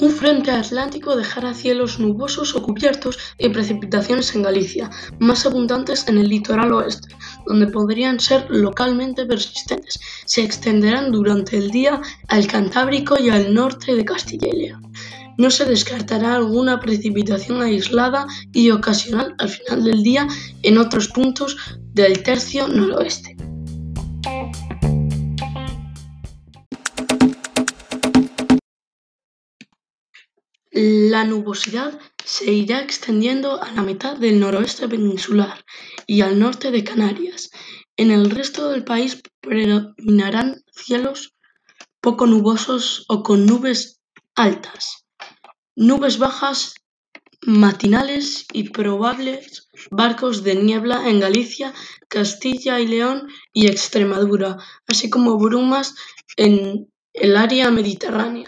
Un 0.00 0.12
frente 0.12 0.52
atlántico 0.52 1.16
dejará 1.16 1.54
cielos 1.54 1.98
nubosos 1.98 2.54
o 2.54 2.62
cubiertos 2.62 3.18
y 3.36 3.48
precipitaciones 3.48 4.34
en 4.34 4.42
Galicia, 4.42 4.90
más 5.18 5.44
abundantes 5.44 6.06
en 6.06 6.18
el 6.18 6.28
litoral 6.28 6.72
oeste, 6.72 7.14
donde 7.46 7.66
podrían 7.66 8.20
ser 8.20 8.46
localmente 8.48 9.26
persistentes. 9.26 9.98
Se 10.24 10.42
extenderán 10.42 11.10
durante 11.10 11.56
el 11.56 11.70
día 11.70 12.00
al 12.28 12.46
Cantábrico 12.46 13.18
y 13.18 13.30
al 13.30 13.52
norte 13.54 13.96
de 13.96 14.04
Castilla 14.04 14.48
y 14.48 14.56
León. 14.56 14.92
No 15.36 15.50
se 15.50 15.64
descartará 15.64 16.34
alguna 16.34 16.80
precipitación 16.80 17.62
aislada 17.62 18.26
y 18.52 18.70
ocasional 18.70 19.34
al 19.38 19.48
final 19.48 19.84
del 19.84 20.02
día 20.02 20.26
en 20.62 20.78
otros 20.78 21.08
puntos 21.08 21.56
del 21.92 22.22
tercio 22.22 22.68
noroeste. 22.68 23.37
La 30.80 31.24
nubosidad 31.24 31.98
se 32.24 32.52
irá 32.52 32.80
extendiendo 32.80 33.60
a 33.60 33.72
la 33.72 33.82
mitad 33.82 34.16
del 34.16 34.38
noroeste 34.38 34.86
peninsular 34.86 35.64
y 36.06 36.20
al 36.20 36.38
norte 36.38 36.70
de 36.70 36.84
Canarias. 36.84 37.50
En 37.96 38.12
el 38.12 38.30
resto 38.30 38.70
del 38.70 38.84
país 38.84 39.20
predominarán 39.40 40.62
cielos 40.70 41.34
poco 42.00 42.28
nubosos 42.28 43.04
o 43.08 43.24
con 43.24 43.44
nubes 43.44 43.98
altas, 44.36 45.04
nubes 45.74 46.18
bajas 46.18 46.76
matinales 47.42 48.46
y 48.52 48.68
probables 48.68 49.68
barcos 49.90 50.44
de 50.44 50.54
niebla 50.54 51.08
en 51.08 51.18
Galicia, 51.18 51.74
Castilla 52.06 52.78
y 52.78 52.86
León 52.86 53.26
y 53.52 53.66
Extremadura, 53.66 54.58
así 54.86 55.10
como 55.10 55.38
brumas 55.38 55.96
en 56.36 56.88
el 57.14 57.36
área 57.36 57.72
mediterránea. 57.72 58.46